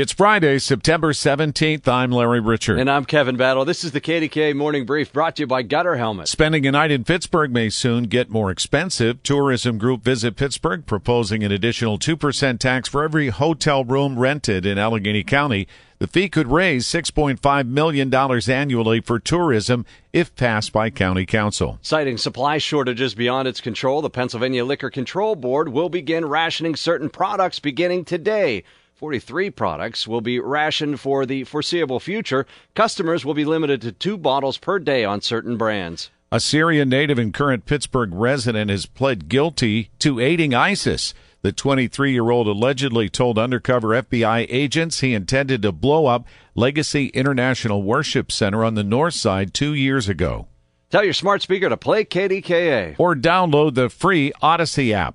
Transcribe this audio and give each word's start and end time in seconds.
It's 0.00 0.12
Friday, 0.12 0.60
September 0.60 1.12
17th. 1.12 1.88
I'm 1.88 2.12
Larry 2.12 2.40
Richert. 2.40 2.80
And 2.80 2.88
I'm 2.88 3.04
Kevin 3.04 3.36
Battle. 3.36 3.64
This 3.64 3.82
is 3.82 3.90
the 3.90 4.00
KDK 4.00 4.54
Morning 4.54 4.86
Brief 4.86 5.12
brought 5.12 5.34
to 5.34 5.42
you 5.42 5.48
by 5.48 5.62
Gutter 5.62 5.96
Helmet. 5.96 6.28
Spending 6.28 6.64
a 6.68 6.70
night 6.70 6.92
in 6.92 7.02
Pittsburgh 7.02 7.50
may 7.50 7.68
soon 7.68 8.04
get 8.04 8.30
more 8.30 8.52
expensive. 8.52 9.20
Tourism 9.24 9.76
group 9.76 10.04
Visit 10.04 10.36
Pittsburgh 10.36 10.86
proposing 10.86 11.42
an 11.42 11.50
additional 11.50 11.98
2% 11.98 12.60
tax 12.60 12.88
for 12.88 13.02
every 13.02 13.30
hotel 13.30 13.82
room 13.82 14.20
rented 14.20 14.64
in 14.64 14.78
Allegheny 14.78 15.24
County. 15.24 15.66
The 15.98 16.06
fee 16.06 16.28
could 16.28 16.46
raise 16.46 16.86
$6.5 16.86 17.66
million 17.66 18.14
annually 18.14 19.00
for 19.00 19.18
tourism 19.18 19.84
if 20.12 20.32
passed 20.36 20.72
by 20.72 20.90
County 20.90 21.26
Council. 21.26 21.80
Citing 21.82 22.18
supply 22.18 22.58
shortages 22.58 23.16
beyond 23.16 23.48
its 23.48 23.60
control, 23.60 24.00
the 24.00 24.10
Pennsylvania 24.10 24.64
Liquor 24.64 24.90
Control 24.90 25.34
Board 25.34 25.70
will 25.70 25.88
begin 25.88 26.24
rationing 26.24 26.76
certain 26.76 27.10
products 27.10 27.58
beginning 27.58 28.04
today. 28.04 28.62
43 28.98 29.50
products 29.50 30.08
will 30.08 30.20
be 30.20 30.40
rationed 30.40 30.98
for 30.98 31.24
the 31.24 31.44
foreseeable 31.44 32.00
future. 32.00 32.44
Customers 32.74 33.24
will 33.24 33.32
be 33.32 33.44
limited 33.44 33.80
to 33.82 33.92
two 33.92 34.18
bottles 34.18 34.58
per 34.58 34.80
day 34.80 35.04
on 35.04 35.20
certain 35.20 35.56
brands. 35.56 36.10
A 36.32 36.40
Syrian 36.40 36.88
native 36.88 37.16
and 37.16 37.32
current 37.32 37.64
Pittsburgh 37.64 38.10
resident 38.12 38.72
has 38.72 38.86
pled 38.86 39.28
guilty 39.28 39.90
to 40.00 40.18
aiding 40.18 40.52
ISIS. 40.52 41.14
The 41.42 41.52
23 41.52 42.10
year 42.10 42.28
old 42.28 42.48
allegedly 42.48 43.08
told 43.08 43.38
undercover 43.38 43.90
FBI 43.90 44.46
agents 44.50 44.98
he 44.98 45.14
intended 45.14 45.62
to 45.62 45.70
blow 45.70 46.06
up 46.06 46.26
Legacy 46.56 47.06
International 47.10 47.84
Worship 47.84 48.32
Center 48.32 48.64
on 48.64 48.74
the 48.74 48.82
north 48.82 49.14
side 49.14 49.54
two 49.54 49.74
years 49.74 50.08
ago. 50.08 50.48
Tell 50.90 51.04
your 51.04 51.12
smart 51.12 51.40
speaker 51.42 51.68
to 51.68 51.76
play 51.76 52.04
KDKA. 52.04 52.96
Or 52.98 53.14
download 53.14 53.76
the 53.76 53.90
free 53.90 54.32
Audacy 54.42 54.92
app. 54.92 55.14